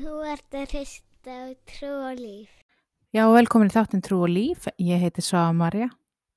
[0.00, 2.50] Þú ert að hrista á trú og líf.
[3.10, 4.68] Já, velkomin í þáttinn Trú og Líf.
[4.78, 5.88] Ég heiti Svava Marja.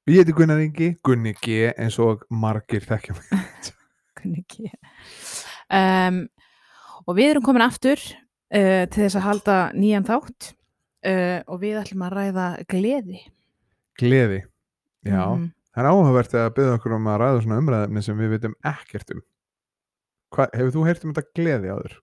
[0.09, 3.43] Ég heiti Gunnar Ingi, Gunni G eins og margir þekkja mig.
[4.17, 4.71] Kunni ekki.
[5.69, 6.17] Um,
[7.05, 11.77] og við erum komin aftur uh, til þess að halda nýjan þátt uh, og við
[11.83, 13.21] ætlum að ræða gleði.
[14.01, 14.41] Gleði.
[15.05, 15.47] Já, Mhm.
[15.75, 19.13] það er áhugavert að byggja okkur um að ræða svona umræðefni sem við veitum ekkert
[19.13, 19.21] um.
[20.33, 21.95] Hva, hefur þú heyrt um þetta gleði áður?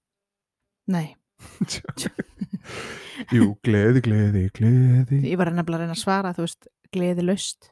[0.91, 1.07] Nei,
[3.35, 5.19] Jú, gleði, gleði, gleði.
[5.31, 7.71] ég var nefnilega að reyna að svara, þú veist, gleði löst.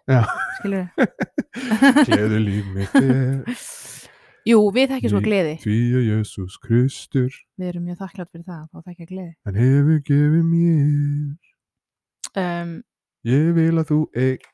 [0.58, 0.86] Skilur
[2.08, 2.94] Gleði líf mitt
[4.48, 5.54] Jú, við þekkjum svo gleði.
[5.60, 9.32] því að Jésús Kristur, Við erum mjög þakklátt fyrir það og þekkja gleði.
[9.44, 11.34] hann hefur gefið mér.
[12.38, 12.70] Um,
[13.28, 14.46] Ég vil að þú eig...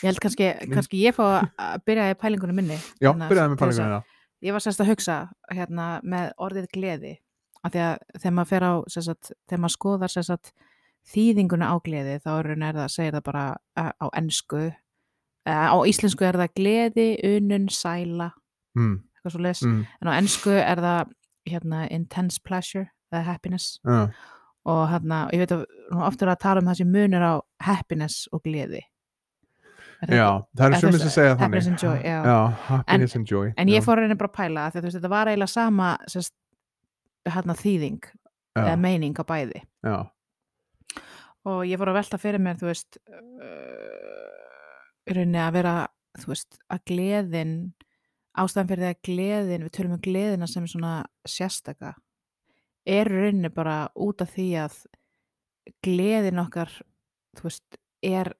[0.00, 2.78] ég held kannski, kannski ég fá að byrja í pælingunum minni.
[3.02, 4.00] Já, byrjaði með að- pælinguna.
[4.46, 5.16] ég var sérst að hugsa
[5.52, 7.12] hérna með orðið gleði
[7.62, 10.52] af því að þegar maður fer á sérst, þegar maður skoðar sérst,
[11.12, 13.48] þýðinguna á gleði þá er er það, segir það bara
[13.80, 14.62] uh, á ensku.
[15.42, 18.30] Uh, á íslensku er það gleði, unun, sæla
[18.78, 21.10] Mm, eitthvað svo les, mm, en á ensku er það
[21.48, 23.80] hérna intense pleasure eða happiness.
[23.84, 24.08] Já,
[24.64, 28.28] og hérna, ég veit að nú oftur að tala um það sem munur á happiness
[28.32, 28.80] og gleði.
[30.02, 31.42] Er það já, það er sumir veist, sem segja þannig.
[31.42, 32.18] happiness and joy, já.
[32.26, 33.52] Já, happiness and joy.
[33.56, 36.34] En ég já, fór að reyna bara að pæla að þetta var eiginlega sama sérst,
[37.28, 38.10] hérna, þýðing
[38.58, 39.96] eða já, meining á bæði já,
[41.48, 45.74] og ég fór að velta fyrir mér, þú veist uh, í rauninni að vera
[46.20, 47.54] þú veist, að gleðin
[48.38, 50.92] ástæðan fyrir því að gleðin við tölum um gleðina sem svona
[51.28, 51.94] sérstaka
[52.88, 54.78] er rauninni bara út af því að
[55.84, 56.72] gleðin okkar
[57.38, 58.32] þú veist, er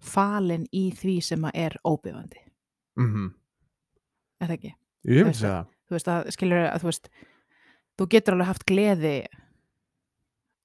[0.00, 2.40] falin í því sem að er óbifandi,
[2.98, 3.28] mhm.
[4.40, 4.72] er það ekki?
[5.08, 5.74] Ég segja það.
[5.88, 7.12] þú veist að skilur að þú veist
[8.00, 9.14] þú getur alveg haft gleði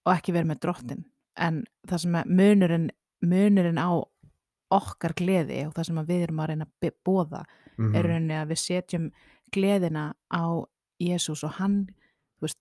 [0.05, 1.05] og ekki verið með drottin
[1.36, 2.89] en það sem er munurinn
[3.25, 3.91] munurinn á
[4.75, 7.44] okkar gleði og það sem að við erum að reyna að bóða
[7.78, 7.96] Mhm.
[7.96, 9.12] er rauninni að við setjum
[9.51, 10.44] gleðina á
[11.01, 11.90] Jésús og hann
[12.41, 12.57] veist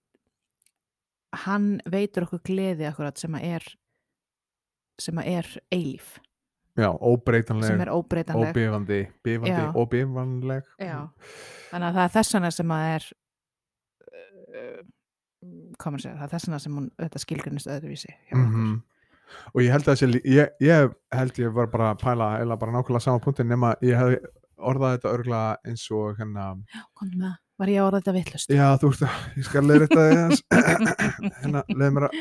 [1.47, 3.65] hann veitur okkur gleði akkurat sem að er
[4.99, 6.19] sem að er eilíf.
[6.77, 8.51] Já, óbreytanleg, óbreytanleg.
[8.51, 10.63] óbifandi, bifandi, óbifanleg.
[10.79, 11.09] Já,
[11.71, 13.07] þannig að það er þess vegna sem að er
[14.55, 18.51] hvað maður segja, það er þess vegna sem hún, þetta skilgrunist öðruvísi okkur.
[18.51, 18.75] Mhm.
[19.55, 22.75] Og ég held að þessi, ég, ég held ég var bara að pæla, eða bara
[22.75, 24.19] nákvæmlega sama punktin nema ég hefði
[24.65, 26.49] orðað þetta örgulega eins og hérna,
[27.01, 28.53] það, var ég að orða þetta vittlust?
[28.55, 30.05] já þú veist að, ég skal leiða þetta
[31.41, 32.19] hérna, leiði mér að,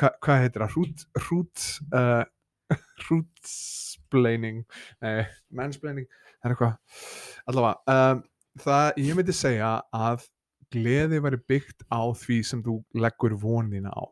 [0.00, 1.66] hva, hvað heitir það, hrút, hrút,
[2.00, 4.64] uh, hrútsplaining,
[5.04, 5.20] nei,
[5.60, 6.08] mansplaining,
[6.40, 7.04] það er eitthvað,
[7.52, 8.24] allavega, um,
[8.66, 10.26] það, ég myndi segja að
[10.72, 14.04] gleði væri byggt á því sem þú leggur vonina á.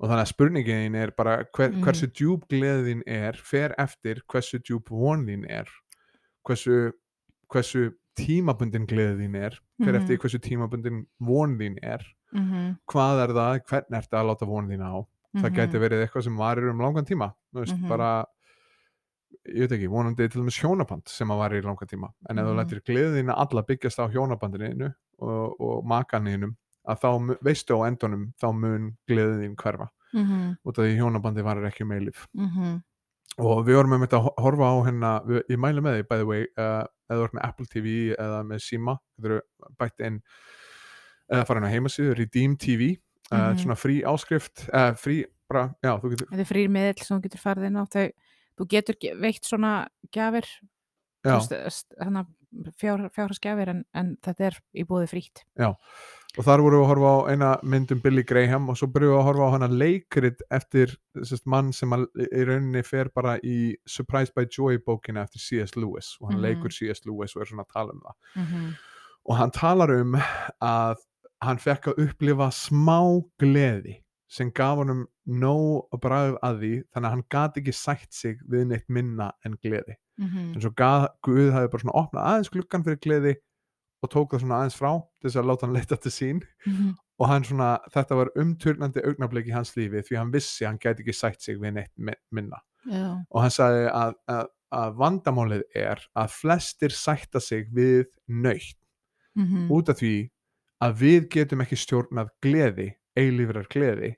[0.00, 1.82] Og þannig að spurningin er bara hver, Mhm.
[1.84, 5.64] hversu djúb gleðin er, fer eftir hversu djúb vonin er,
[6.46, 6.92] hversu,
[7.48, 9.50] hversu tímabundin gleðin er,
[9.82, 10.02] fer Mhm.
[10.02, 12.78] eftir hversu tímabundin vonin er, Mm -hmm.
[12.90, 15.06] hvað er það, hvernig ertu að láta vonin á.
[15.36, 17.88] Það gæti verið eitthvað sem varir um langan tíma, veist, Mhm.
[17.88, 18.24] bara,
[19.48, 22.12] ég veit ekki, vonandi til dæmis hjónaband sem að varir í langan tíma.
[22.28, 22.58] En ef þú Mhm.
[22.58, 26.56] lætir gleðina alla byggjast á hjónabandinu og, og makaninum,
[26.88, 29.88] að þá veistu á endunum, þá mun gleðin þín hverfa.
[30.12, 30.56] mm -hmm.
[30.64, 32.82] út af því hjónabandi varir ekki um eilif Mm
[33.38, 36.02] og við vorum með þetta að ho- horfa á hérna við, ég mæli með því
[36.08, 39.40] by the way uh, eða ert með Apple TV eða með Sima þú eru
[39.78, 40.20] bætt inn
[41.30, 42.96] eða fara á heimasíðu, Redeem TV
[43.32, 43.58] uh, Mhm.
[43.58, 47.22] svona frí áskrift uh, frí, bara, já, þú getur Þetta er frýr miðill sem þú
[47.26, 48.08] getur farið inn á þau,
[48.58, 50.46] þú getur ge- veitt svona gjafir
[51.26, 51.36] já,
[52.00, 52.26] þannig að
[52.80, 55.42] fjár, fjárhagsgjafir en, en þetta er í búði frítt
[56.38, 59.14] og þar vorum við að horfa á eina mynd um Billy Graham og svo byrjuðum
[59.16, 63.74] við að horfa á hana leikrit eftir sest, mann sem í rauninni fer bara í
[63.86, 65.76] Surprised by Joy bókina eftir C.S.
[65.76, 66.44] Lewis og hann Mhm.
[66.46, 67.06] leikur C.S.
[67.06, 68.74] Lewis og er svona að tala um það mm -hmm.
[69.24, 70.14] og hann talar um
[70.62, 70.96] að
[71.42, 77.06] hann fekk að upplifa smá gleði sem gaf honum nóg að bræðu að því þannig
[77.08, 79.94] að hann gat ekki sætt sig við neitt minna en gleði.
[80.18, 83.34] Mm en svo gað, Guð hafi bara svona opnað aðeins gluggan fyrir gleði
[84.02, 86.40] og tók það svona aðeins frá til þess að láta hann leita til sín.
[86.66, 86.94] -hmm.
[87.18, 91.00] og hann svona, þetta var umturnandi augnablik í hans lífi því hann vissi hann gæti
[91.02, 92.60] ekki sætt sig við neitt mi- minna.
[92.86, 98.76] Já, og hann sagði að, að, að vandamálið er að flestir sætta sig við nöytt
[99.34, 100.30] mm út af því
[100.80, 104.14] að við getum ekki stjórnað gleði, eilífrar gleði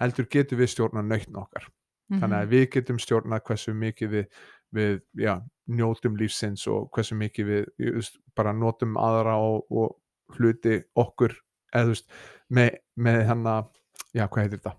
[0.00, 1.68] heldur getum við stjórnað nöytn okkar.
[2.12, 2.20] Mhm.
[2.20, 4.26] þannig að við getum stjórnað hversu mikið við,
[4.74, 5.34] við já,
[5.72, 11.32] njótum lífsins og hversu mikið við just, bara notum aðra og, og hluti okkur
[11.72, 12.10] eða þú veist,
[12.52, 13.70] með, með hann að
[14.12, 14.74] já, hvað heitir þetta?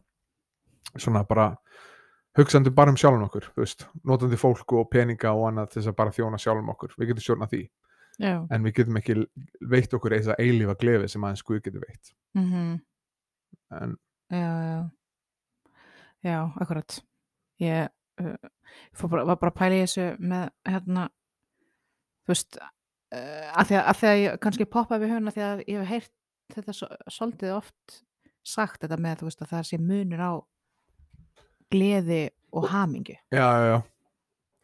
[0.93, 1.47] Svona bara
[2.37, 5.99] hugsandi bara um sjálfum okkur, veist, notandi fólk og peninga og annað til þess að
[6.03, 6.93] bara þjóna sjálfum okkur.
[6.99, 7.63] Við getum stjórna því,
[8.19, 9.17] já, en við getum ekki
[9.73, 12.13] veitt okkur að eilífa glefi sem aðeins Guð getur veitt.
[12.37, 12.81] Mhm
[13.81, 13.97] en
[14.33, 14.89] Já, já,
[16.23, 17.03] já, akkurat.
[17.59, 17.89] Ég
[18.21, 21.03] uh, bara, var bara að pæla í þessu með, hérna,
[22.23, 25.45] þú veist, uh, að, því að, að því að ég kannski poppaði við höfuna því
[25.45, 26.13] að ég hef heyrt
[26.55, 27.99] þetta svo, svolítið oft
[28.43, 30.31] sagt þetta með, þú veist, að það sé munur á
[31.73, 32.23] gleði
[32.53, 33.77] og hamingju, já, já, já,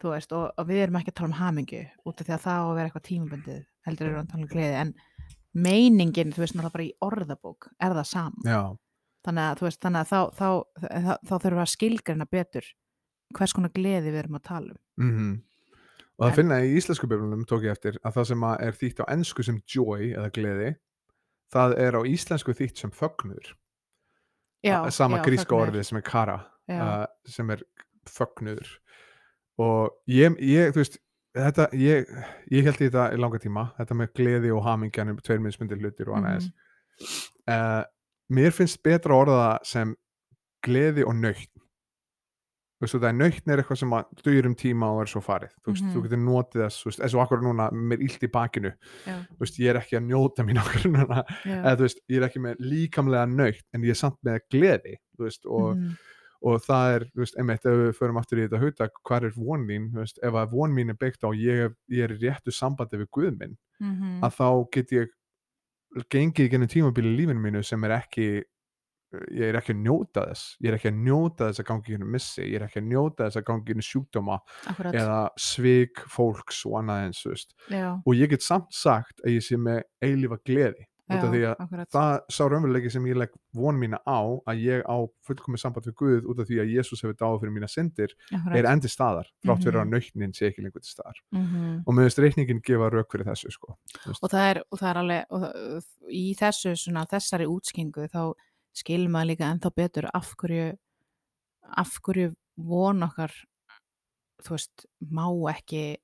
[0.02, 2.44] þú veist, og, og við erum ekki að tala um hamingju út af því að
[2.44, 4.92] það á að vera eitthvað tímabundið, heldur við að tala um gleði, en
[5.50, 8.46] meiningin, þú veist, náttúrulega bara í orðabók er það sama.
[9.20, 10.48] Já, þannig að, veist, þannig að þá, þá,
[10.80, 12.66] þá, þá þurfum við að skilgrina betur
[13.36, 15.06] hvers konar gleði við erum að tala um.
[15.06, 15.42] Mhm.
[16.20, 18.72] Og það En- finna í íslensku biflunum tók ég eftir að það sem að er
[18.72, 20.76] þýtt á ennsku sem joy eða gleði
[21.54, 23.54] það er á íslensku þýtt sem fögnuður.
[24.68, 25.70] A- sama gríska fögnuður.
[25.70, 27.62] orðið sem er kara já, uh, sem er
[28.06, 28.68] fögnuður.
[29.58, 30.98] Og ég, ég þú veist
[31.34, 32.06] þetta, ég,
[32.50, 36.08] ég held þetta í langa tíma þetta með gleði og hamingjan er tveir mismundir hlutir
[36.10, 36.52] og annað mm
[37.48, 37.84] uh,
[38.30, 39.94] mér finnst betra orða sem
[40.66, 41.48] gleði og nöytn
[42.80, 45.10] þú veist, og það er nöytn er eitthvað sem að dugir um tíma og er
[45.12, 45.50] svo farið.
[45.60, 45.92] Þú veist, Mhm.
[45.92, 48.72] þú getur notið þess, þú veist, eins og akkur núna með illt í bakinu,
[49.04, 52.16] já, þú veist, ég er ekki að njóta mín okkur núna, eða þú veist, ég
[52.22, 55.96] er ekki með líkamlega nöytn, en ég er samt með gleði, þú veist, og Mhm.
[56.42, 59.30] og það er, þú veist, einmitt ef við förum aftur í þetta hugtak, hvað er
[59.36, 62.48] von mín, þú veist, ef að von mín er byggt á ég, ég er réttu
[62.50, 64.22] sambandi við Guð minn, Mhm.
[64.24, 65.08] að þá get ég
[66.12, 68.30] gengið í gennum tímabili í lífinu mínu sem er ekki
[69.10, 70.52] ég er ekki að njóta þess.
[70.62, 72.44] Ég er ekki að njóta þess að gangi hérna missi.
[72.44, 74.36] Ég er ekki að njóta þess að gangi hérna sjúkdóma
[74.70, 77.24] akkurat, eða svik fólks og annað eins,
[78.04, 80.86] og ég get samt sagt að ég sé með eilífa gleði
[81.40, 81.54] já,
[81.90, 84.96] það sá raunveruleiki sem ég legg von mína á að ég á
[85.26, 88.14] fullkomið samband við Guð út af því að Jésús hefur dáið fyrir mína syndir
[88.56, 89.86] er endi staðar, þrátt fyrir Mhm.
[89.86, 91.82] að nautnin sé ekki lengur til staðar Mhm.
[91.86, 93.76] og meðist reikningin gefa rauk fyrir þessu sko.
[94.22, 98.34] Og það er, og það er alveg það, í þessu svona þessari útskingu þá
[98.74, 100.76] skilur maður líka ennþá betur af hverju
[101.76, 103.32] af hverju von okkar
[104.42, 105.96] þú veist, má ekki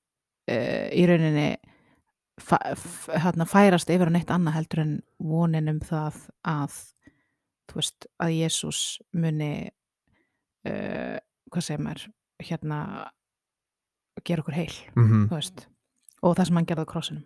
[0.49, 1.57] uh, í rauninni
[2.37, 6.77] hérna, færast yfir á neitt annað heldur en vonin um það að
[7.67, 8.83] þú veist, að Jésús
[9.17, 9.53] muni
[10.69, 11.17] uh,
[11.51, 12.05] hvað segir maður
[12.45, 12.81] hérna
[14.27, 15.67] gera okkur heil, mm þú veist
[16.25, 17.25] og það sem hann gerði á krossinum.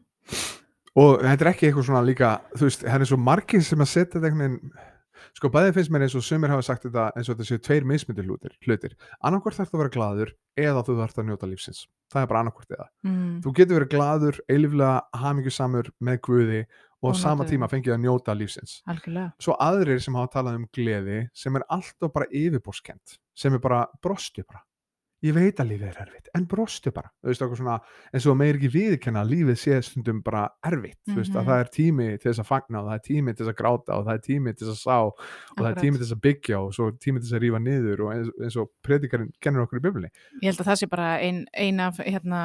[1.00, 3.92] Og þetta er ekki eitthvað svona líka þú veist, það er svo margir sem að
[3.92, 4.72] setja þetta einhvern veginn
[5.36, 7.88] sko bæði finnst mér eins og sumir hafa sagt þetta eins og þetta séu tveir
[7.88, 8.94] mismyndir hlutir, hlutir.
[9.20, 11.82] annarkvort þarf það að vera glaður eða þú þarf að njóta lífsins.
[12.10, 12.86] Það er bara annarkvort eða.
[13.06, 13.34] Mm.
[13.44, 14.94] þú getur verið glaður, eiliflega
[15.24, 16.62] hamingjusamur með guði
[17.00, 18.82] og Og sama tíma fengið að njóta lífsins.
[18.84, 19.30] Algjörlega.
[19.40, 23.86] Svo aðrir sem hafa talað um gleði sem er alltaf bara yfirborskent sem er bara
[24.04, 24.60] brostu bara
[25.22, 27.74] ég veit að lífið er erfitt, en brostu bara þú veist okkur svona,
[28.14, 31.48] eins og meir ekki viðkenna lífið sé stundum bara erfitt þú veist að Mhm.
[31.50, 33.96] það er tími til þess að fagna og það er tími til þess að gráta
[33.98, 35.82] og það er tími til þess að sá og það er Akkurat.
[35.84, 38.30] tími til þess að byggja og svo tími til þess að rífa niður og eins,
[38.40, 40.08] eins og predikarinn kennur okkur í bifli
[40.42, 42.40] Ég held að það sé bara ein, ein af, hérna,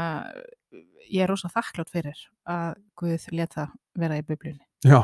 [1.10, 2.18] ég er rosa þakklátt fyrir
[2.48, 4.66] að Guð let það vera í biblíunni.
[4.84, 5.04] já,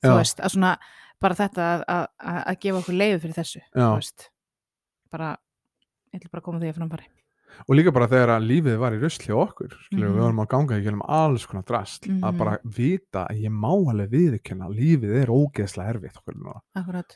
[0.00, 0.16] Þú Já.
[0.16, 0.78] veist, að svona,
[1.20, 3.60] bara þetta að, að, að gefa okkur leiði fyrir þessu.
[5.10, 5.36] Bara,
[6.12, 7.06] ég ætla bara að koma því að framfari.
[7.68, 10.14] og líka bara þegar að lífið var í rusli okkur skilur, Mhm.
[10.14, 12.38] við varum að ganga í kjölum alls konar drast að Mhm.
[12.38, 16.16] bara vita að ég má alveg viðkenna að lífið er ógeðslega erfitt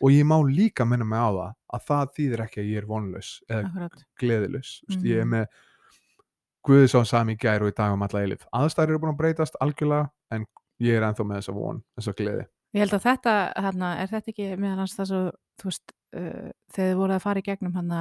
[0.02, 2.86] og ég má líka minna mig á það að það þýðir ekki að ég er
[2.86, 4.04] vonlaus eða akkurat.
[4.20, 5.30] gleðilaus mm ég er Mhm.
[5.34, 5.46] með
[6.66, 9.18] Guði sá sami í gær og í dag um alla eilif aðstæður eru búin að
[9.18, 10.46] breytast algjörlega en
[10.80, 14.28] ég er ennþá með þessa von, þessa gleði Ég held að þetta, hérna, er þetta
[14.32, 17.74] ekki meðal hans það svo, þú veist, uh, þegar þið voruð að fara í gegnum
[17.74, 17.92] hann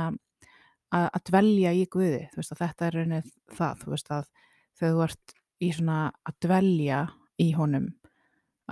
[0.93, 4.25] að að dvelja í Guði, þú veist, að þetta er raunnið það, þú veist, að
[4.79, 6.99] þegar þú ert í svona að dvelja
[7.41, 7.87] í honum,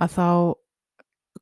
[0.02, 0.28] að þá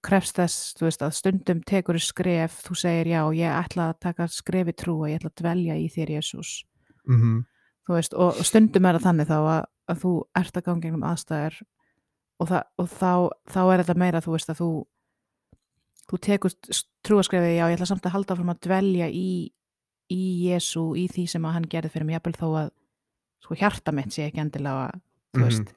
[0.07, 4.29] krefst þess, þú veist, að stundum tekur skref, þú segir já, ég ætla að taka
[4.33, 6.61] skrefi trúa, ég ætla að dvelja í þér Jésús,
[7.09, 7.41] mm
[7.91, 9.61] þú veist, og, og stundum er það þannig þá að,
[9.91, 11.57] að þú ert að ganga gegnum aðstæður
[12.41, 13.13] og, það, og þá,
[13.51, 14.71] þá er þetta meira, þú veist, að þú
[16.11, 16.55] þú tekur
[17.07, 19.31] trúaskrefið, já, ég ætla samt að halda fram að dvelja í,
[20.11, 22.71] í Jésu, í því sem að hann gerði fyrir mig, jafnvel þó að
[23.45, 24.91] sko hjarta mitt sé ekki endilega,
[25.35, 25.45] þú Mhm.
[25.49, 25.73] veist.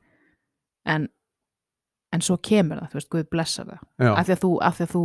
[0.86, 1.10] En,
[2.12, 3.80] en svo kemur það, þú veist, Guð blessa það.
[4.18, 5.04] Af því að þú, af því að þú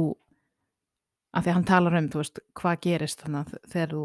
[1.35, 4.03] af því að hann talar um, þú veist, hvað gerist þannig að þegar þú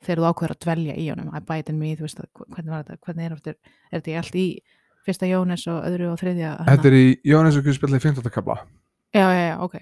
[0.00, 3.00] þegar þú ákveður að dvelja í honum, að bætin mig, þú veist, hvernig var þetta,
[3.04, 3.54] hvernig er þetta,
[3.92, 4.44] er þetta allt í
[5.04, 8.30] fyrsta Jónes og öðru og þriðja þetta er í Jóhannes og Guðspjalli 15.
[8.30, 8.56] kapla
[9.12, 9.76] já, já, já, ok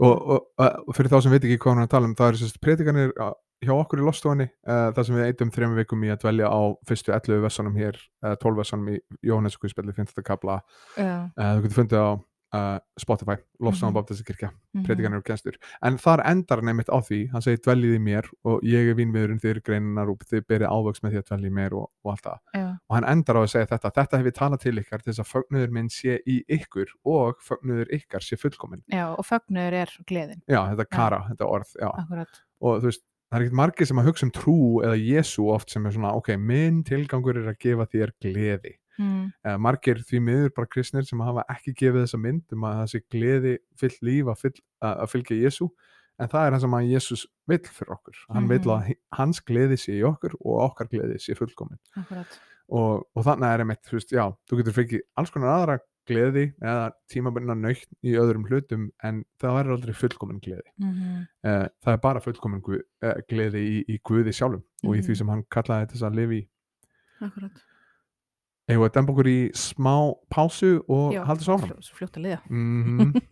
[0.00, 2.32] og, og, og fyrir þá sem veit ekki hvað hann er að tala um það
[2.32, 3.32] eru sérst predikanir uh,
[3.64, 6.60] hjá okkur í lostofunni uh, þar sem við eitum þrejum vikum í að dvelja á
[6.88, 10.24] fyrstu 11 vessanum hér, uh, 12 vessanum í Jóhannes Guðspjalli 15.
[10.26, 10.60] kabla
[10.98, 12.10] já, uh, þú getur fundið á
[12.54, 13.96] uh, Spotify Lofsson Mhm.
[13.96, 17.58] og Baptistakirkja, mhm, predikanir og kenstur en þar endar hann einmitt á því, hann segir
[17.64, 21.18] dveljið í mér og ég er vínviðurinn eru greininar og þið berið ávöks með því
[21.22, 22.38] að dvelja í mér og, og allt það.
[22.54, 25.12] Já, og hann endar á að segja þetta, þetta hef ég talað til ykkar til
[25.12, 29.72] þess að fögnuður minn sé í ykkur og fögnuður ykkar sé fullkomin já, og fögnuður
[29.82, 31.90] er gleðin, já, þetta kara, þetta orð já.
[31.90, 32.40] akkurat.
[32.62, 35.70] Og þú veist, það er ekkert margir sem að hugsa um trú eða Jésu oft
[35.70, 40.20] sem er svona ok, minn tilgangur er að gefa þér gleði mm, eða margir því
[40.28, 44.02] miður bara kristnir sem hafa ekki gefið þessa mynd um að það sé gleði fyllt
[44.02, 45.68] líf að, fyll, að, fylgja Jésu
[46.18, 48.18] en það er það sem að Jésús vill fyrir okkur.
[48.30, 48.70] Hann vill Mhm.
[48.70, 51.78] að hans gleði sé í okkur og okkar gleði sé fullkomin.
[52.70, 56.54] Og, og þannig er einmitt, þú veist, já, þú getur fengið alls konar aðra gleði
[56.62, 60.70] eða tímabunna nöytt í öðrum hlutum en það verður aldrei fullkomin gleði.
[60.78, 65.00] Mm uh, það er bara fullkomin guð, uh, gleði í, í Guði sjálfum og í
[65.02, 65.16] því Mhm.
[65.18, 66.42] sem hann kallaði þess að lifa í.
[67.20, 67.62] Akkurat
[68.70, 69.94] Eða dempa okkur í smá
[70.32, 71.74] pásu og Já, halda svo áfram?
[71.74, 73.12] fljó- svo fljótt að liða mm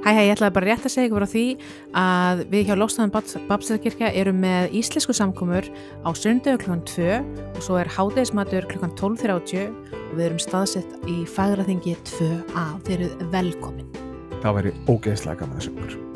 [0.00, 1.42] Hæ, hæ, ég ætlaði bara rétt að segja ykkur frá því
[2.00, 3.12] að við hjá Lóstaðan
[3.50, 5.68] Babstæðakirkja erum með íslensku samkomur
[6.02, 9.70] á sundegu klukkan 2 og svo er hádegismatur klukkan 12.30
[10.00, 13.90] og við erum staðsett í Fagraþingi 2a og þeir eru velkomin.
[14.40, 16.09] það væri ógeðslega gaman að sjá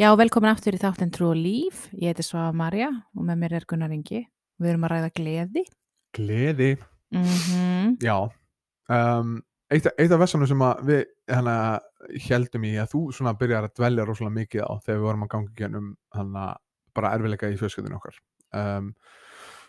[0.00, 1.82] Já, velkomin aftur í þáttinn Trú og Líf.
[1.92, 4.22] Ég heiti Svava Marja og með mér er Gunnar Ingi.
[4.56, 5.64] Við erum að ræða gleði.
[6.16, 6.68] gleði,
[7.12, 8.16] Mm já
[8.88, 9.34] um,
[9.68, 11.56] eitt, eitt af vessanum sem við hana,
[12.30, 15.32] heldum í að þú svona byrjar að dvelja rosalega mikið á þegar við vorum að
[15.34, 16.48] ganga gennum hana,
[16.96, 18.16] bara erfileika í fjölskyldinu okkar
[18.56, 18.92] um,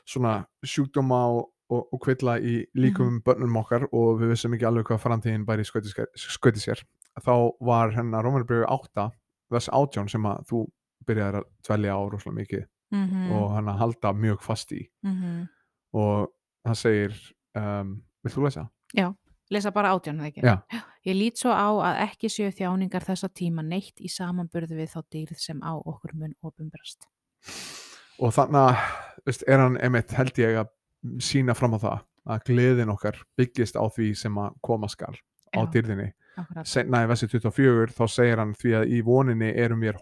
[0.08, 4.88] svona sjúkdóma og, og, og kvilla í líkum börnum okkar og við vissum ekki alveg
[4.94, 6.86] hvað framtíðin bæri skauti sér
[7.20, 9.12] þá var hennar Rómarbröfu 8
[9.56, 10.62] þess átján sem að þú
[11.08, 13.32] byrjar að dvelja á rosalega mikið -hmm.
[13.32, 14.90] og hann að halda mjög fast í
[15.94, 16.32] og
[16.66, 17.16] hann segir
[17.56, 18.70] um, vilt þú lesa?
[19.52, 20.42] Lesa bara átján, eða ekki?
[20.48, 20.84] Já.
[21.04, 25.02] Ég lít svo á að ekki séu þjáningar þessa tíma neitt í samanburði við þá
[25.12, 27.08] dýrð sem á okkur mun ofinbrast.
[28.22, 30.70] og þannig að er hann einmitt held ég að
[31.20, 32.00] sína fram á það
[32.32, 35.16] að gleðin okkar byggist á því sem að koma skal
[35.52, 36.14] á Já.
[36.68, 40.00] Senna í vessi 24 þá segir hann því að í voninni erum við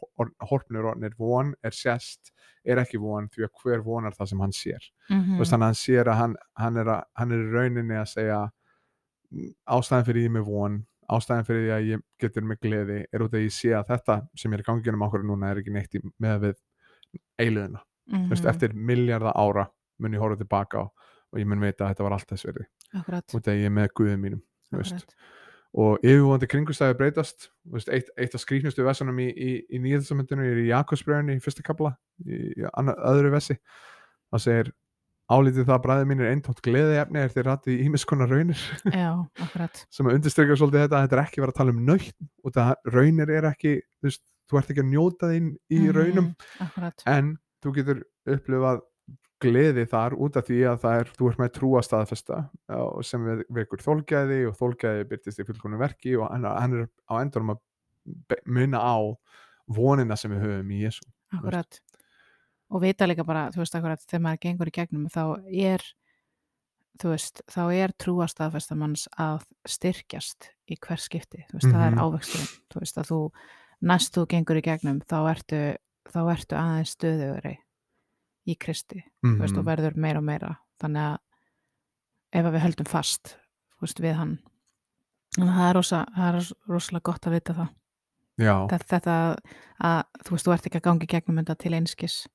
[0.49, 2.33] horfnir orðnir von er sérst
[2.65, 5.43] er ekki von því að hver vonar það sem hann sér Mm mm.
[5.43, 8.39] þannig að hann sér að hann, hann, er að hann er rauninni að segja
[9.31, 13.23] "Mm, ástæðan fyrir ég með von ástæðan fyrir því að ég getur með gleði er
[13.25, 15.95] út að ég sé að þetta sem er í ganginum okkur núna er ekki neitt
[15.95, 16.55] í, með við
[17.39, 17.81] eiliðina,
[18.11, 18.29] mm.
[18.29, 18.47] -hmm.
[18.49, 19.69] eftir milljarða ára
[19.99, 20.85] mun ég horfa tilbaka á
[21.29, 22.65] og ég mun veita að þetta var allt þess verði
[23.35, 24.41] út að ég er með guðum mínum.
[25.77, 30.61] Og yfirvonandi kringustæði breytast veist, eitt, eitt af skrýknustu vessanum í, í, í nýðarsamöndinu er
[30.63, 31.91] í Jakobsbröðinni í fyrsta kapla
[32.25, 33.59] í, í annar, öðru vessi
[34.33, 34.71] það segir
[35.29, 38.63] álítið það að bræði mín er eintótt gleði efni er þér rætti í ímiskonar raunir
[38.97, 39.11] Já,
[39.93, 42.15] sem að undirstryka svolítið þetta að þetta er ekki verið að tala um nöytt
[42.49, 45.91] og það raunir er ekki þú veist, þú ert ekki að njóta þín í Mhm.
[45.99, 46.31] raunum
[46.65, 47.05] Akkurat.
[47.05, 48.81] en þú getur upplifað
[49.39, 52.39] gleði þar út af því að það er, þú ert með trúa staðfesta
[53.07, 57.61] sem vekur þólgæði og þólgæði byrtist í fullkonu verki og hann, er á endurum að
[58.45, 58.97] muna á
[59.69, 61.05] vonina sem við höfum í Jésu
[61.37, 61.79] Akkurat.
[62.73, 65.83] Og vita líka bara, þú veist, akkurat, þegar maður gengur í gegnum, þá er,
[67.01, 72.01] þú veist, þá er trúastaðfestamanns að styrkjast í hver skipti, þú veist, það er Mhm.
[72.03, 73.19] ávexturinn, þú veist, að þú,
[73.81, 75.61] næst þú gengur í gegnum, þá ertu,
[76.09, 77.57] þá ertu aðeins stöðugri
[78.49, 79.69] í Kristi, þú veist, og Mhm.
[79.69, 81.17] verður meira og meira, þannig að
[82.39, 83.35] ef að við höldum fast,
[83.81, 84.39] veist, við hann,
[85.37, 87.69] það er, rosa, það er rosalega gott að vita það,
[88.69, 89.15] þetta, þetta
[89.81, 92.27] að, þú veist, þú ert ekki að gangi gegnum þetta til einskis.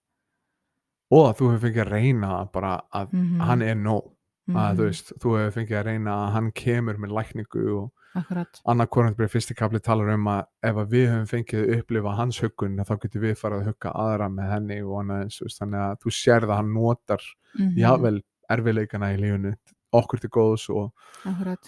[1.14, 3.40] og að þú hefur fengið að reyna bara að Mhm.
[3.40, 4.10] hann er nóg
[4.48, 4.86] að þú Mhm.
[4.88, 9.30] veist, þú hefur fengið að reyna að hann kemur með lækningu og Akkurat, annar kornandbrið
[9.32, 12.92] fyrsti kapli talar um að ef að við höfum fengið að upplifa hans huggun þá
[13.02, 14.92] getur við farið að hugga aðra með henni og
[15.34, 17.22] þú veist, þannig að þú sérð að hann notar
[17.58, 17.74] Mhm.
[17.78, 19.54] jável erfiðleikana í lífunu
[19.94, 20.92] okkur til góðs og,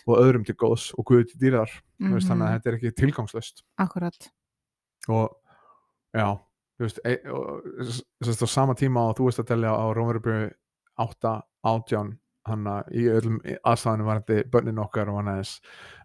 [0.06, 2.60] og öðrum til góðs og guðu til dýrar mm veist, þannig að Mhm.
[2.60, 4.30] þetta er ekki tilgangslöst akkurat,
[5.08, 5.30] og
[6.14, 6.38] já
[6.78, 8.02] þú veist, e, og, s-
[8.42, 10.52] á sama tíma og þú veist að telja á Rómverubru
[10.98, 15.56] 8, 18 hann í öllum aðstæðanum varandi börnin okkar og hann aðeins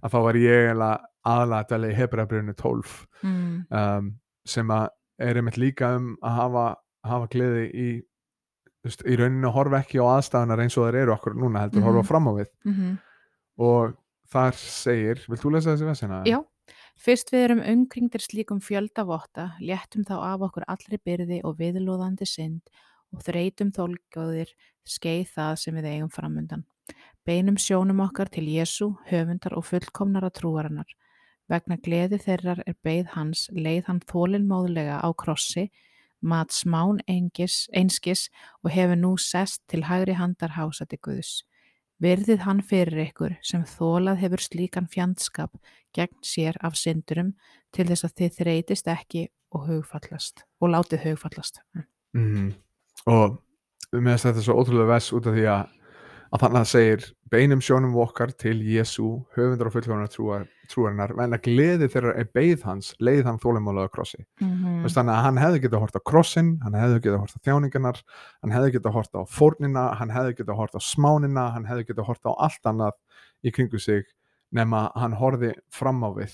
[0.01, 3.51] að þá var ég aðalega að telja í Hebrabrifinu 12 mm.
[3.69, 4.13] um,
[4.45, 4.87] sem að
[5.21, 6.65] er einmitt líka um að hafa,
[7.05, 7.89] hafa gleði í
[8.81, 11.89] veist, í rauninu horfa ekki á aðstæðunar eins og þær eru okkur núna heldur Mhm.
[11.89, 12.97] horfa fram á við mm
[13.61, 13.97] og
[14.31, 16.21] þar segir, vilt þú lesa þessi vesina?
[16.25, 16.39] Já,
[16.97, 22.61] fyrst við erum umkringdir slíkum fjöldavotta, léttum þá af okkur allri byrði og viðlóðandi synd
[23.11, 24.53] og þreytum þólgjóðir
[24.87, 26.65] skeið það sem við eigum framundan.
[27.27, 30.89] Beinum sjónum okkar til Jésu, höfundar og fullkomnara trúarinnar.
[31.51, 35.67] Vegna gleði þeirrar er beið hans, leið hann þólinmóðlega á krossi,
[36.21, 38.29] mat smán engis, einskis
[38.63, 41.41] og hefur nú sest til hægri handar hásati Guðs.
[42.01, 45.53] Virðið hann fyrir ykkur sem þólað hefur slíkan fjandskap
[45.93, 47.35] gegn sér af syndurum
[47.75, 49.67] til þess að þið þreytist ekki og
[50.61, 51.61] og látið hugfallast.
[52.13, 52.53] Mhm.
[53.07, 53.39] Og
[53.91, 55.63] þess að þetta er svo ótrúlega vers út af því að,
[56.31, 59.05] að þannig að það segir beinum sjónum okkar til Jésu
[59.37, 63.91] höfundar og fullkomnar trúar, trúarinnar en að gleði þeirra er beið hans leið hann þólimálaða
[63.95, 64.51] krossi Mm.
[64.83, 64.87] mm.
[64.91, 68.01] þannig að hann hefði getað hort á krossin hann hefði getað hort á þjáningarnar
[68.43, 72.09] hann hefði getað hort á fórnina hann hefði getað hort á smánina hann hefði getað
[72.11, 72.97] hort á allt annað
[73.47, 74.03] í kringu sig
[74.51, 76.33] nema hann horfi fram á við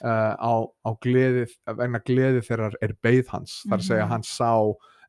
[0.00, 0.52] uh, á,
[0.88, 4.12] á gleði vegna gleði þeirrar er beið hans þar að segja Mhm.
[4.14, 4.52] hann sá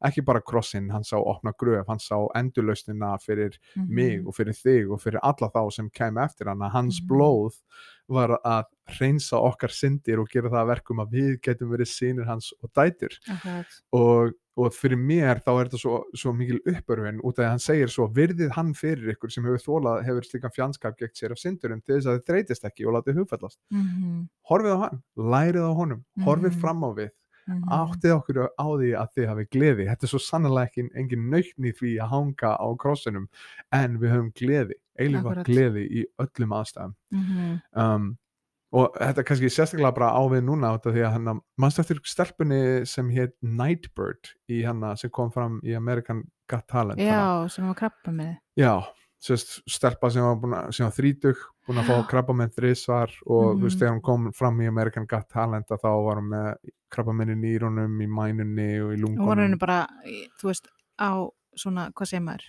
[0.05, 3.88] ekki bara krossin, hann sá opna gröf hann sá endurlausnina fyrir Mhm.
[3.95, 7.07] mig og fyrir þig og fyrir alla þá sem kemur eftir hann hans Mhm.
[7.09, 7.62] blóð
[8.07, 8.65] var að
[9.00, 12.69] reynsa okkar syndir og gera það að verkum að við getum verið sínir hans og
[12.74, 13.65] dætur Akkurat.
[13.93, 17.59] og, og fyrir mér þá er þetta svo, svo mikil uppörfin út af að hann
[17.59, 21.38] segir svo virðið hann fyrir ykkur sem hefur þólað hefur slíkan fjandskap gegn sér af
[21.41, 25.65] syndurum til þess að þið þreytist ekki og látið hugfallast Mm horfið á hann, lærið
[25.65, 26.62] á honum horfið Mhm.
[26.62, 27.09] fram á við,
[27.53, 27.69] -hmm.
[27.69, 31.69] áttið okkur á því að þið hafi gleði, þetta er svo sannlega ekki engin nautn
[31.69, 33.29] í því að hanga á krossinum
[33.71, 35.45] en við höfum gleði eilifa Akkurat.
[35.45, 38.13] gleði í öllum aðstæðum Mm um,
[38.75, 42.85] og þetta er kannski sérstaklega bara á við núna því að hann mannst eftir stelpunni
[42.89, 47.45] sem hétt Nightbird í hann sem kom fram í American Got Talent hana.
[47.45, 48.35] Já, sem var krabba með.
[48.59, 48.83] já,
[49.21, 53.75] sérst stelpa sem var, var þrítug búin að fá krabba með þrísvar og þú veist
[53.75, 53.79] Mhm.
[53.81, 57.33] þegar hún kom fram í American Got Talent að þá var hún með krabba með
[57.42, 59.87] nýrunum, í mænunni og í Og var lungunum henni bara,
[60.39, 60.68] þú veist,
[61.01, 61.11] á
[61.57, 62.46] svona, hvað segir maður,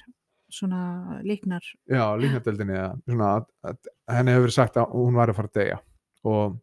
[0.52, 1.62] svona líknar.
[1.88, 3.76] já, líknadeldinni eða svona
[4.08, 5.78] henni hefur sagt að hún var að fara að deyja
[6.24, 6.58] og,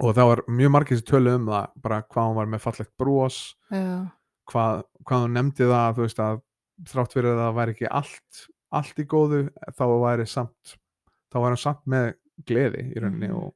[0.00, 2.92] og það var mjög margir sem tölu um það bara hvað hún var með fallegt
[2.98, 4.10] bros Já,
[4.50, 6.40] hvað, hvað hún nefndi það þú veist að
[6.90, 9.40] þrátt fyrir að það væri ekki allt allt í góðu
[9.76, 10.76] þá væri samt
[11.30, 12.14] þá væri hann samt með
[12.46, 13.36] gleði í rauninni Mhm.
[13.36, 13.54] og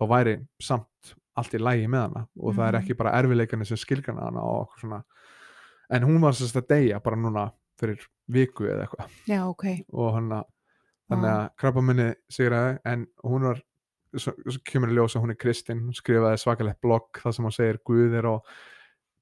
[0.00, 2.82] þá væri samt allt í lægi með hana og það er Mhm.
[2.84, 5.02] ekki bara erfileikarnir sem skilgrana hana og okkur svona
[5.90, 9.64] en hún var sérst að deyja bara núna fyrir viku eða eitthvað já, ok.
[9.92, 10.44] og hann að
[11.10, 13.62] þannig að krabba minni sigraði en hún var
[14.16, 17.44] svo, svo kemur í ljós að hún er kristin hún skrifaði svakalegt blogg það sem
[17.44, 18.36] hún segir Guð er á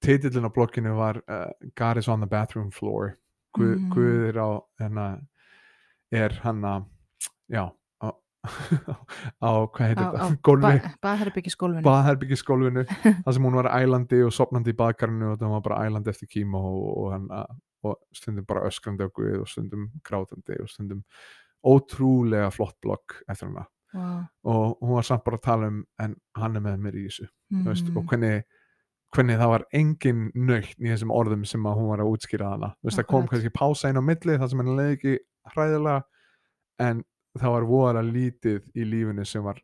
[0.02, 3.16] titillin á blogginu var uh, God is on the bathroom floor
[3.56, 3.90] Guð, Mm.
[3.94, 4.48] Guð er á
[4.80, 5.26] hérna
[6.12, 6.86] er hann að
[7.48, 7.64] já
[8.04, 8.08] á,
[9.48, 11.56] á hvað heitir þetta gólfi ba- Baðherbyggis
[11.88, 12.84] baðherbyggiskólfinu
[13.24, 16.30] þar sem hún var ælandi og sopnandi í baðkarinu og það var bara ælandi eftir
[16.36, 17.28] kíma og, og, hann,
[17.88, 21.02] og stundum bara öskrandi á Guð og stundum grátandi og stundum
[21.66, 24.22] ótrúlega flott blogg eftir hana wow.
[24.44, 27.26] og hún var samt bara að tala um en hann er með mér í þessu
[27.50, 27.64] mm.
[27.66, 28.08] veist, og Mhm.
[28.12, 28.42] hvernig,
[29.16, 32.90] hvernig það var engin nöytt í þessum orðum sem hún var að útskýra hana þú
[32.90, 35.14] veist, það kom kannski pása inn á milli það sem henni leiði ekki
[35.54, 36.02] hræðilega
[36.86, 37.02] en
[37.42, 39.60] það var voðalega lítið í lífinu sem var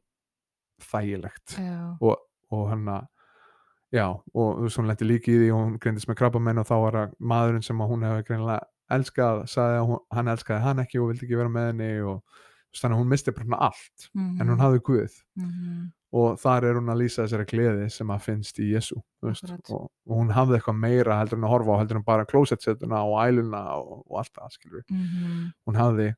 [0.84, 1.56] þægilegt.
[1.58, 2.22] Já, og,
[2.54, 3.10] og hann að
[3.94, 6.70] já, og þú veist, hún lendi líki í því og hún greindist með krabbamenn og
[6.70, 10.64] þá var það maðurinn sem að hún hefði greinilega elskað sagði að hún, hann elskaði
[10.64, 12.40] hann ekki og vildi ekki vera með henni og
[12.74, 15.20] þannig að hún misti bara allt en hún hafði Guð.
[15.38, 19.46] Mm og þar er hún að lýsa þessari gleði sem að finnst í Jésu og,
[19.74, 23.16] og hún hafði eitthvað meira heldur en að horfa á heldur en bara klósetsetuna og
[23.24, 25.48] æluna og, og allt það skilur -hmm.
[25.66, 26.08] hún hafði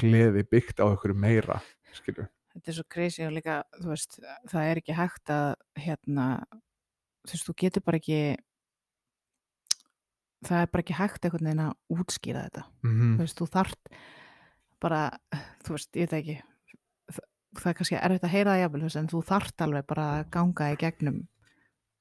[0.00, 1.60] gleði byggt á ykkur meira
[1.94, 4.18] skilur þetta er svo crazy og líka, þú veist,
[4.50, 5.46] það er ekki hægt að,
[5.84, 6.26] hérna,
[7.24, 8.20] þú veist, þú getur bara ekki,
[10.46, 12.66] það er bara ekki hægt einhvern veginn að útskýra þetta.
[12.86, 13.94] mm Þú veist, þú þart
[14.84, 15.02] bara,
[15.66, 16.36] þú veist, ég veit ekki,
[17.10, 17.28] það,
[17.60, 20.08] það er kannski erfitt að heyra það jafnvel, þú veist, en þú þart alveg bara
[20.12, 21.20] að ganga í gegnum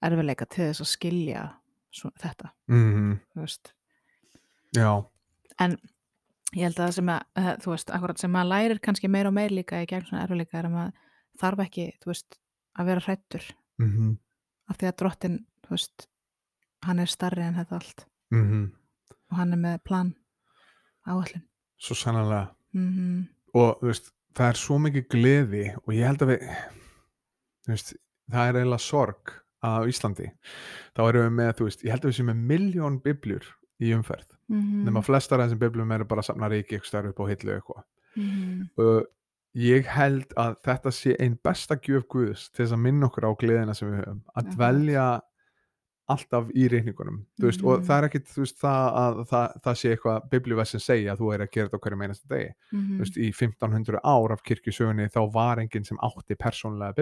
[0.03, 1.47] erfileika til þess að skilja
[1.93, 3.17] svo, þetta, -hmm.
[3.34, 3.73] þú veist.
[4.75, 5.06] já,
[5.62, 5.77] En
[6.53, 9.29] ég held að það sem að, eh, þú veist, akkurat sem maður lærir kannski meira
[9.29, 10.93] og meira líka í gegn svona erfileika er að maður
[11.41, 12.39] þarf ekki, þú veist,
[12.77, 13.49] að vera hrættur
[13.81, 14.17] mm
[14.71, 15.33] af því að drottin,
[15.65, 16.05] þú veist,
[16.87, 18.05] hann er starri en þetta allt.
[18.31, 18.71] -hmm.
[19.29, 20.15] og hann er með plan
[21.05, 21.43] áallin.
[21.77, 26.31] svo sannlega Mm og þú veist, það er svo mikið gleði og ég held að
[26.33, 26.39] við
[27.63, 27.93] þú veist,
[28.31, 30.31] það er eiginlega sorg á Íslandi.
[30.95, 33.45] Þá erum við með, þú veist, ég held að við séum með miljón bibljur
[33.83, 34.83] í umferð Mhm.
[34.85, 37.53] nema flestar af þessum biblum eru bara að safna ríki eitthvað stær upp á hillu
[37.57, 37.83] eitthvað
[38.15, 38.69] Mhm.
[38.77, 39.01] uh,
[39.55, 43.31] ég held að þetta sé einn besta gjöf Guðs til þess að minna okkur á
[43.37, 44.55] gleðina sem við höfum að Akkurat.
[44.57, 45.21] dvelja
[46.13, 47.85] alltaf í reikningunum þú veist, og Mhm.
[47.87, 51.39] það er ekkit veist, það að það, það sé eitthvað biblíuversin segja að þú er
[51.45, 52.97] að gera þetta á hverju meinasta degi Mhm.
[52.99, 56.93] veist, í 1500 ár af kirkjusögunni þá var enginn sem átti persónlega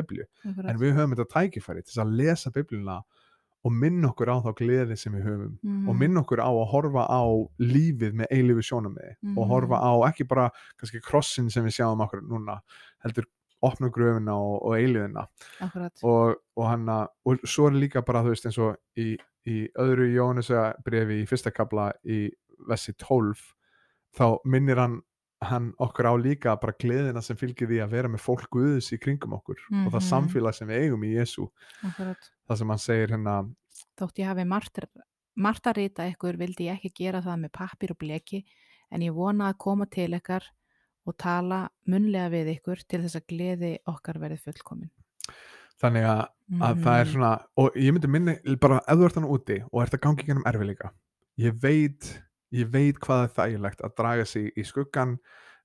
[0.46, 0.70] Akkurat.
[0.70, 3.02] en við höfum þetta tækifæri til þess að lesa biblíuna
[3.64, 6.00] og minna okkur á þá gleði sem við höfum og Mhm.
[6.00, 7.24] minna okkur á að horfa á
[7.60, 9.50] lífið með eilífi sjónamiði og Mhm.
[9.52, 12.60] horfa á ekki bara kannski krossin sem við sjáum okkur núna
[13.04, 13.26] heldur
[13.64, 14.74] opna gröfina og, og
[15.62, 15.92] Akkurat.
[16.04, 19.68] og, og hann að og svo er líka bara þú veist eins og í, í
[19.78, 22.32] öðru Jónusa brefi í fyrsta kabla í
[22.68, 23.54] vessi 12
[24.18, 25.02] þá minnir hann
[25.44, 29.00] hann okkur á líka bara gleðina sem fylgir því að vera með fólk Guðs í
[29.02, 30.10] kringum okkur og það Mhm.
[30.12, 31.48] samfélag sem við eigum í Jésu
[31.84, 32.30] Akkurat.
[32.52, 33.36] Það sem hann segir hérna
[34.00, 38.00] Þótt ég hafi margt, að rita ykkur vildi ég ekki gera það með pappir og
[38.02, 38.42] bleki
[38.92, 40.44] en ég vona að koma til ykkar
[41.08, 44.92] og tala munlega við ykkur til þess að gleði okkar verið fullkomin.
[45.82, 46.20] þannig að,
[46.62, 47.12] að það er Mhm.
[47.14, 50.26] svona og ég myndi minni bara ef þú ert hann úti og ert að gangi
[50.28, 50.92] gennum erfiðleika
[51.42, 52.22] ég veit
[52.54, 55.18] ég veit hvað er þægilegt að draga sig í skuggan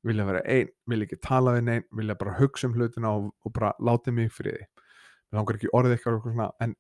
[0.07, 3.53] vilja vera einn, vilja ekki tala við neinn vilja bara hugsa um hlutina og, og
[3.53, 4.65] bara láta mig friði
[5.33, 6.75] við langar ekki orðið eitthvað, eitthvað svona, en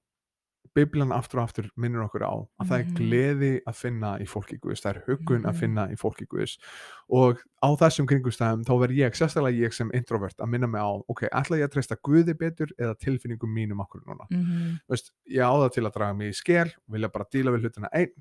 [0.76, 2.96] Biblian aftur og aftur minnur okkur á að það er Mhm.
[2.98, 5.60] gleði að finna í fólki Guðs, það er huggun að Mhm.
[5.60, 6.58] finna í fólki Guðs
[7.08, 11.00] og á þessum kringustæðum þá verð ég, sérstaklega ég sem introvert að minna mig á,
[11.08, 14.80] ok, ætla ég að treysta Guði betur eða tilfinningum mínum okkur núna Mhm.
[14.84, 17.60] Þú veist, ég á það til að draga mig í skel vilja bara díla við
[17.62, 18.12] hlutina einn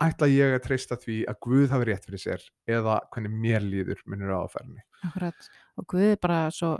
[0.00, 3.96] ætla ég að treysta því að Guð hafi rétt fyrir sér eða hvernig mér líður
[4.06, 5.48] minnur á aðferðinni Akkurat.
[5.78, 6.76] Og Guð er bara svo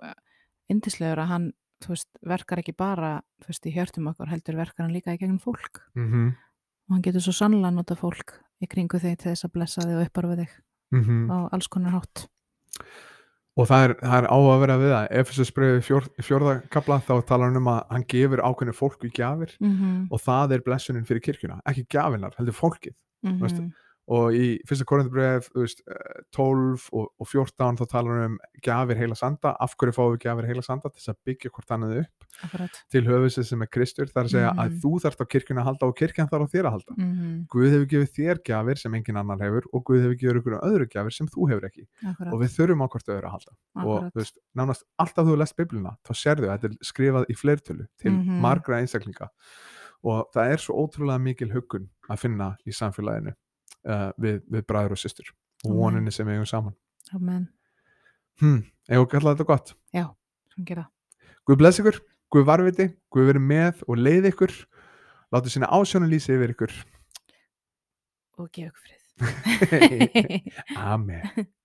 [0.70, 1.52] indislegur að hann,
[1.84, 5.18] þú veist, verkar ekki bara, þú veist, í hjörtum okkar, heldur verkar hann líka í
[5.18, 5.82] gegnum fólk.
[5.94, 6.36] mm -hmm.
[6.88, 9.96] Og hann getur svo sannlega nota fólk í kringu þig til þess að blessa þig
[9.96, 10.50] og upparfa þig
[10.90, 12.28] Mm á alls konar hátt.
[13.58, 17.00] og það er, það er á að vera við það Efesus breiði fjór, fjórða kapla
[17.02, 20.06] þá talar hann um að hann gefur ákveðinu fólku gjafir Mm -hmm.
[20.10, 23.72] og það er blessunin fyrir kirkjuna ekki gjafinar, heldur fólkið Mm veistu,
[24.08, 25.48] og í fyrsta korintubreið
[26.34, 30.22] 12 og, og 14 þá talar hann um gjafir heila sanda af hverju fáum við
[30.24, 32.78] gjafir heila sanda til að byggja hvort annað upp Akkurat.
[32.92, 34.78] til höfusið sem er Kristur það er að segja að Mhm.
[34.82, 37.46] þú þarft á kirkjuna að halda og kirkjan þarf á þér að halda Mm -hmm.
[37.48, 40.86] Guð hefur gefið þér gjafir sem engin annar hefur og Guð hefur gefið ykkur öðru
[40.88, 42.32] gjafir sem þú hefur ekki Akkurat.
[42.32, 44.12] og við þurfum á hvort öðru að halda og Akkurat.
[44.12, 47.86] þú veist, nánast alltaf þú lest biblina þá sérðu að þetta er skrifað í fleirtölu
[47.98, 48.40] til Mhm.
[48.40, 49.28] margra einstaklinga
[50.04, 53.34] og það er svo ótrúlega mikil huggun að finna í samfélaginu
[53.86, 55.30] uh, við, við bræður og systur
[55.66, 56.76] og voninni sem við eigum saman
[57.16, 57.48] Amen.
[58.42, 60.06] hm, eigum við að kalla þetta gott Já,
[60.54, 60.86] sem gera.
[61.48, 62.00] Guð bless ykkur,
[62.32, 64.54] Guð varviti Guð verið með og leið ykkur
[65.34, 66.74] láttu sína ásjónu lýsi yfir ykkur
[68.38, 68.96] Og gefa ykkur frið.
[70.92, 71.48] Amen